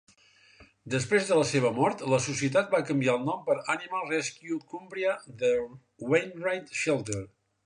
Després 0.93 1.27
de 1.31 1.35
la 1.39 1.45
seva 1.49 1.71
mort, 1.75 2.01
la 2.13 2.19
societat 2.29 2.73
va 2.77 2.81
canviar 2.89 3.15
el 3.19 3.27
nom 3.29 3.45
per 3.51 3.59
"Animal 3.75 4.09
Rescue 4.15 4.59
Cumbria- 4.73 5.15
The 5.45 5.55
Wainwright 6.15 6.77
Shelter". 6.83 7.25